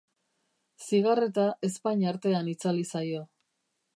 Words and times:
Zigarreta 0.85 1.43
ezpain 1.69 2.03
artean 2.13 2.51
itzali 2.57 2.89
zaio. 2.95 3.23